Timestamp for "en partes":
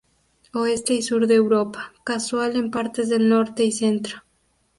2.57-3.07